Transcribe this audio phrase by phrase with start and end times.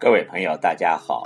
[0.00, 1.24] 各位朋友，大家好！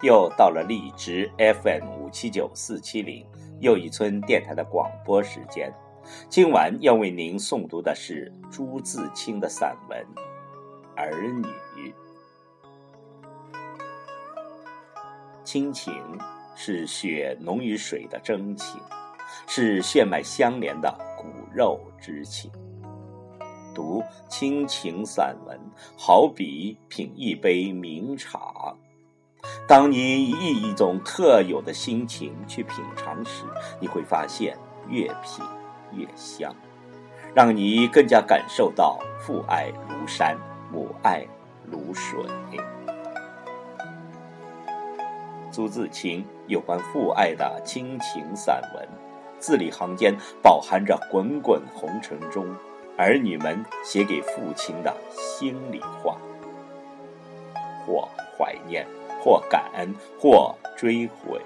[0.00, 3.26] 又到了荔枝 FM 五七九四七零
[3.60, 5.70] 又一村电台的广播时间。
[6.30, 10.02] 今晚要为您诵读的是朱自清的散文
[10.96, 11.92] 《儿女》。
[15.44, 15.92] 亲情
[16.54, 18.80] 是血浓于水的真情，
[19.46, 22.50] 是血脉相连的骨肉之情。
[23.76, 25.60] 读亲情散文，
[25.98, 28.74] 好比品一杯名茶。
[29.68, 33.44] 当你以一种特有的心情去品尝时，
[33.78, 34.56] 你会发现
[34.88, 35.44] 越品
[35.92, 36.56] 越香，
[37.34, 40.38] 让你更加感受到父爱如山，
[40.72, 41.26] 母爱
[41.70, 42.18] 如水。
[45.52, 48.88] 朱自清有关父爱的亲情散文，
[49.38, 52.46] 字里行间饱含着滚滚红尘中。
[52.98, 56.18] 儿女们写给父亲的心里话，
[57.84, 58.86] 或怀念，
[59.20, 61.38] 或感恩，或追悔。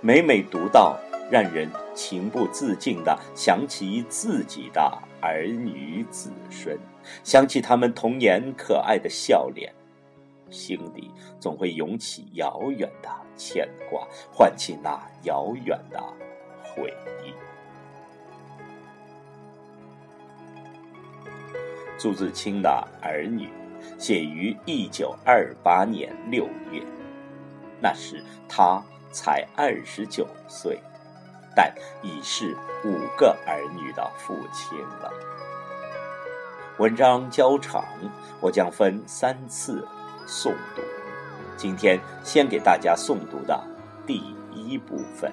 [0.00, 0.98] 每每读到，
[1.30, 4.80] 让人情不自禁地想起自己的
[5.20, 6.76] 儿女子孙，
[7.22, 9.72] 想起他们童年可爱的笑脸，
[10.50, 16.02] 心底总会涌起遥远的牵挂，唤起那遥远的
[16.60, 16.92] 回
[17.24, 17.32] 忆。
[22.00, 23.50] 朱自清的儿女，
[23.98, 26.82] 写于一九二八年六月，
[27.78, 30.80] 那时他才二十九岁，
[31.54, 31.70] 但
[32.02, 32.56] 已是
[32.86, 35.12] 五个儿女的父亲了。
[36.78, 37.84] 文章较长，
[38.40, 39.86] 我将分三次
[40.26, 40.80] 诵读。
[41.58, 43.62] 今天先给大家诵读的
[44.06, 45.30] 第一部分。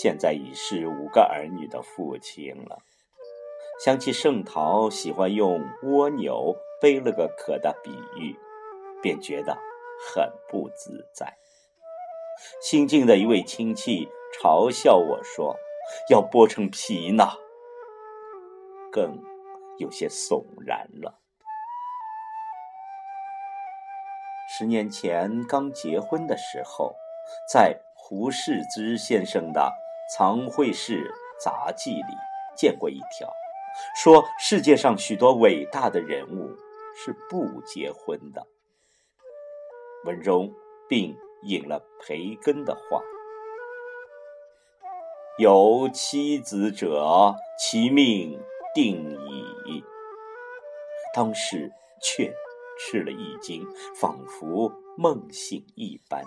[0.00, 2.78] 现在已是五个儿女的父亲了。
[3.84, 8.38] 想起盛陶喜欢用蜗牛背了个壳的比喻，
[9.02, 9.58] 便觉得
[10.14, 11.36] 很不自在。
[12.62, 14.08] 新进的一位亲戚
[14.40, 15.56] 嘲笑我说
[16.08, 17.24] ：“要剥成皮呢。”
[18.92, 19.18] 更
[19.78, 21.18] 有些悚然了。
[24.56, 26.94] 十年前刚结婚的时候，
[27.52, 27.80] 在。
[28.00, 29.60] 胡适之先生的
[30.16, 32.14] 《藏会士杂记》里
[32.56, 33.30] 见过一条，
[34.02, 36.56] 说世界上许多伟大的人物
[36.94, 38.46] 是不结婚的。
[40.04, 40.52] 文中
[40.88, 43.02] 并引了培根的话
[45.38, 48.40] ：“有妻子者，其命
[48.74, 49.12] 定
[49.66, 49.84] 矣。”
[51.14, 51.70] 当时
[52.00, 52.32] 却
[52.78, 53.66] 吃了一惊，
[54.00, 56.22] 仿佛梦醒一般。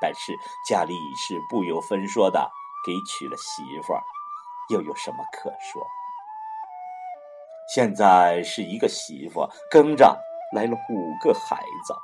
[0.00, 0.36] 但是
[0.68, 2.50] 家里已是不由分说的
[2.84, 4.02] 给娶了媳妇儿，
[4.70, 5.86] 又有什么可说？
[7.74, 10.16] 现在是一个媳妇跟着
[10.54, 11.94] 来了五个孩子，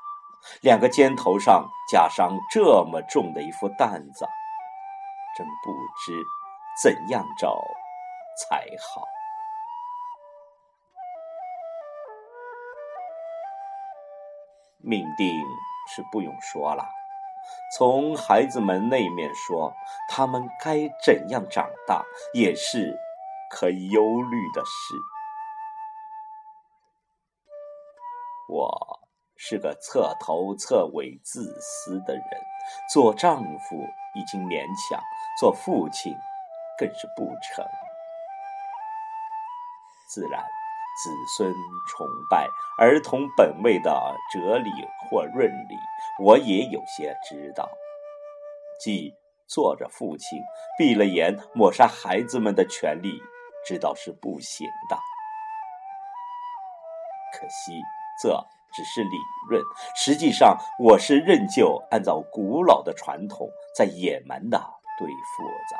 [0.61, 4.27] 两个肩头上加上这么重的一副担子，
[5.37, 5.71] 真不
[6.05, 6.25] 知
[6.83, 7.57] 怎样找
[8.37, 9.03] 才好。
[14.81, 15.33] 命定
[15.95, 16.85] 是不用说了。
[17.77, 19.73] 从孩子们那面说，
[20.09, 22.05] 他们该怎样长大，
[22.35, 22.99] 也是
[23.51, 24.95] 可忧虑的事。
[28.49, 29.01] 我
[29.37, 32.25] 是个彻头彻尾自私的人，
[32.93, 33.77] 做丈夫
[34.15, 35.03] 已经勉强，
[35.41, 36.15] 做父亲
[36.79, 37.65] 更是不成。
[40.09, 40.62] 自然。
[40.97, 41.53] 子孙
[41.89, 42.49] 崇拜、
[42.79, 43.91] 儿童本位的
[44.33, 44.71] 哲理
[45.09, 45.75] 或论理，
[46.23, 47.69] 我也有些知道。
[48.81, 49.15] 即
[49.49, 50.39] 做着父亲，
[50.77, 53.23] 闭了眼抹杀孩子们的权利，
[53.65, 54.97] 知道是不行的。
[57.33, 57.81] 可惜
[58.23, 58.29] 这
[58.73, 59.17] 只是理
[59.49, 59.63] 论，
[59.95, 64.59] 实际上我是仍旧按照古老的传统，在野蛮的
[64.99, 65.77] 对付着，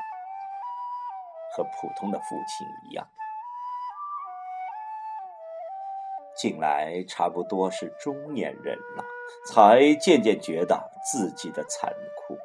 [1.57, 3.07] 和普通的父亲一样。
[6.35, 9.05] 近来差不多是中年人了，
[9.47, 12.37] 才渐渐觉得自己的残酷，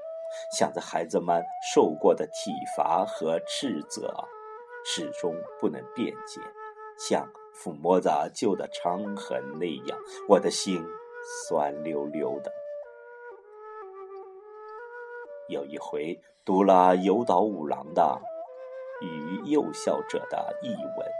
[0.51, 1.44] 想着孩子们
[1.74, 4.13] 受过的体罚和斥责，
[4.86, 6.42] 始终不能辩解，
[6.98, 9.98] 像抚摸着旧的伤痕那样，
[10.28, 10.84] 我的心
[11.48, 12.51] 酸溜溜的。
[15.48, 18.19] 有一回读了有岛五郎的
[19.06, 21.12] 《与幼笑者》的译文，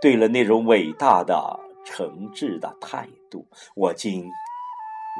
[0.00, 1.58] 对了那种伟大的。
[1.90, 3.44] 诚挚的态度，
[3.74, 4.22] 我竟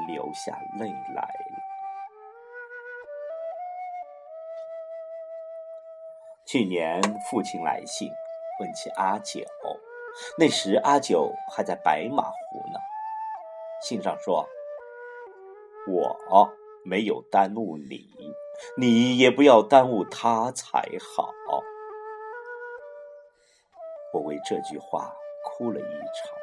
[0.06, 1.56] 流下泪来了。
[6.46, 8.08] 去年父亲来信，
[8.60, 9.44] 问起阿九，
[10.38, 12.78] 那时阿九还在白马湖呢。
[13.82, 14.48] 信上说
[15.90, 16.48] ：“我
[16.84, 18.08] 没有耽误你，
[18.76, 21.34] 你也不要耽误他才好。”
[24.14, 25.12] 我为这句话
[25.44, 26.39] 哭了一场。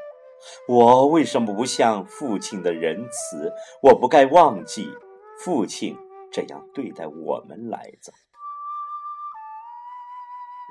[0.68, 3.54] 我为什么不像父亲的仁慈？
[3.82, 4.92] 我不该忘记
[5.40, 5.98] 父亲
[6.32, 8.14] 这样对待我们来着。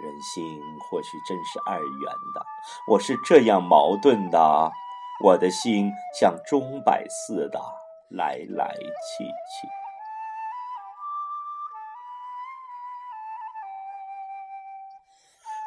[0.03, 0.61] 人心
[0.91, 2.47] 或许真是二元的，
[2.87, 4.71] 我是这样矛盾的。
[5.25, 5.91] 我的心
[6.21, 7.59] 像钟摆似的
[8.11, 9.69] 来来去去。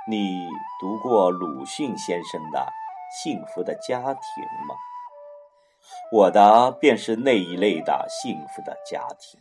[0.07, 0.47] 你
[0.79, 2.78] 读过鲁迅先生的？
[3.11, 4.75] 幸福的家庭吗？
[6.11, 9.39] 我的便是那一类的幸福的家庭。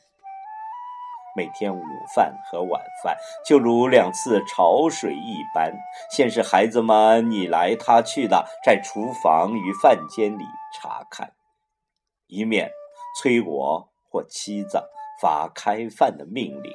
[1.37, 1.83] 每天午
[2.15, 5.73] 饭和晚饭就如两次潮水一般，
[6.11, 10.45] 先是孩子们你来他去的在厨房与饭间里
[10.75, 11.33] 查看，
[12.27, 12.71] 一面
[13.21, 14.83] 催我或妻子
[15.21, 16.73] 发开饭的命令，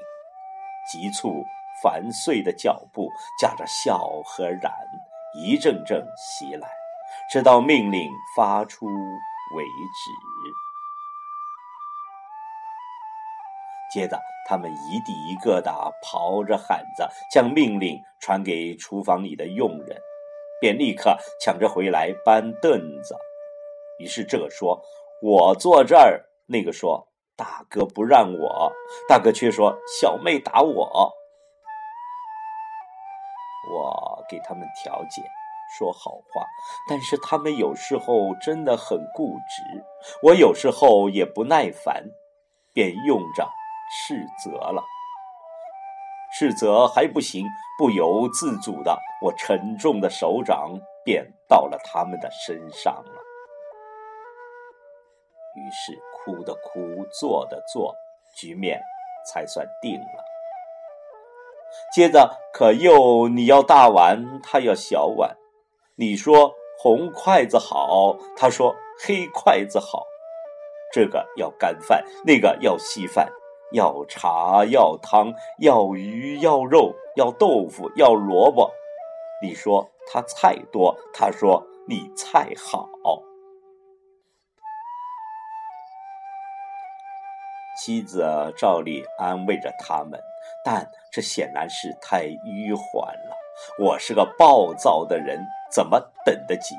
[0.89, 1.43] 急促
[1.81, 3.09] 繁碎的脚步
[3.41, 4.71] 夹着笑和然
[5.35, 6.82] 一阵阵袭来。
[7.31, 10.11] 直到命令发出为止。
[13.93, 14.19] 接着，
[14.49, 15.71] 他们一地一个的
[16.03, 20.01] 刨着喊着，将命令传给厨房里的佣人，
[20.59, 22.71] 便立刻抢着回来搬凳
[23.03, 23.15] 子。
[23.99, 24.81] 于是这个说
[25.21, 27.07] ：“我坐这儿。”那个说
[27.37, 28.73] ：“大哥不让我。”
[29.07, 31.13] 大哥却说：“小妹打我。”
[33.71, 35.21] 我给他们调解。
[35.77, 36.45] 说好话，
[36.87, 39.83] 但是他们有时候真的很固执，
[40.21, 42.03] 我有时候也不耐烦，
[42.73, 43.49] 便用着
[43.91, 44.83] 斥责了。
[46.35, 47.45] 斥责还不行，
[47.77, 50.73] 不由自主的，我沉重的手掌
[51.05, 53.21] 便到了他们的身上了。
[55.55, 57.93] 于是哭的哭，坐的坐，
[58.35, 58.81] 局面
[59.31, 60.23] 才算定了。
[61.93, 65.35] 接着可又你要大碗，他要小碗。
[65.95, 68.75] 你说红筷子好，他说
[69.05, 70.03] 黑筷子好。
[70.91, 73.29] 这个要干饭，那个要稀饭，
[73.71, 78.71] 要茶要汤，要鱼要肉，要豆腐要萝卜。
[79.43, 82.89] 你说他菜多，他说你菜好。
[87.79, 88.23] 妻子
[88.57, 90.19] 照例安慰着他们，
[90.65, 93.35] 但这显然是太迂缓了。
[93.79, 95.39] 我是个暴躁的人。
[95.73, 96.75] 怎么等得及？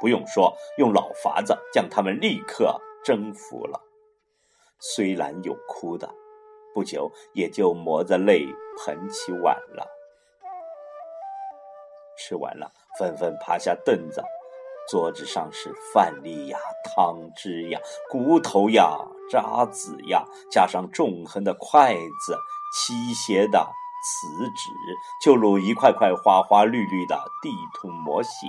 [0.00, 3.80] 不用说，用老法子将他们立刻征服了。
[4.78, 6.08] 虽然有哭的，
[6.74, 8.46] 不久也就磨着泪
[8.78, 9.86] 捧起碗了。
[12.18, 14.22] 吃完了，纷纷爬下凳子，
[14.88, 17.80] 桌子上是饭粒呀、汤汁呀、
[18.10, 18.98] 骨头呀、
[19.30, 22.36] 渣子呀，加上纵横的筷子、
[22.72, 23.66] 倾斜的。
[24.06, 24.70] 瓷纸
[25.20, 28.48] 就如一块块花花绿绿的地图模型。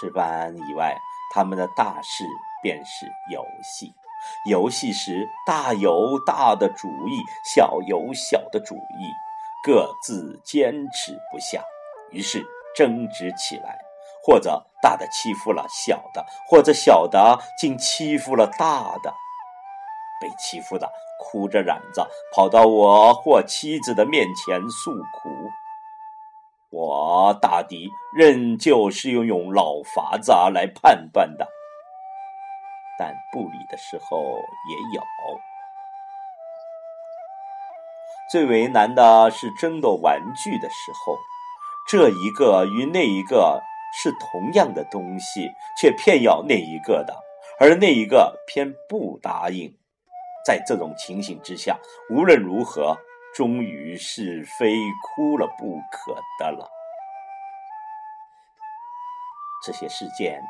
[0.00, 0.96] 吃饭以外，
[1.34, 2.24] 他们的大事
[2.62, 3.92] 便是游戏。
[4.48, 9.12] 游戏时，大有大的主意，小有小的主意，
[9.62, 11.62] 各自坚持不下，
[12.10, 12.42] 于是
[12.74, 13.78] 争执起来。
[14.24, 19.12] 或者大的欺负了小的，或者小的竟欺负了大的，
[20.18, 20.90] 被欺负的
[21.20, 25.28] 哭着嚷着跑到我或妻子的面前诉苦。
[26.70, 31.46] 我大抵仍旧是用用老法子来判断的，
[32.98, 35.02] 但不理的时候也有。
[38.32, 41.18] 最为难的是争夺玩具的时候，
[41.86, 43.62] 这一个与那一个。
[43.92, 47.14] 是同样的东西却偏要那一个的
[47.58, 49.74] 而那一个偏不答应。
[50.46, 51.78] 在这种情形之下
[52.10, 52.96] 无论如何
[53.34, 56.68] 终于是非哭了不可的了。
[59.64, 60.40] 这些事件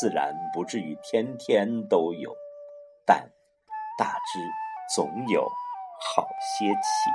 [0.00, 2.34] 自然不至于天天都有
[3.04, 3.28] 但
[3.98, 4.40] 大致
[4.94, 5.42] 总有
[6.00, 7.10] 好些起